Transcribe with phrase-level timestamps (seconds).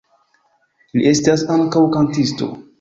[0.95, 2.53] Li estas ankaŭ kantisto.